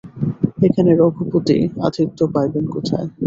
এখানে 0.67 0.91
রঘুপতি 0.95 1.57
আতিথ্য 1.87 2.19
পাইবেন 2.33 2.65
কোথায়! 2.67 3.07